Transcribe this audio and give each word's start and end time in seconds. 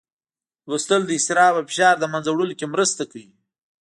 لوستل 0.69 1.01
د 1.05 1.11
اضطراب 1.17 1.53
او 1.57 1.63
فشار 1.69 1.95
له 1.99 2.07
منځه 2.13 2.29
وړلو 2.31 2.53
کې 2.59 2.71
مرسته 2.73 3.01
کوي 3.11 3.29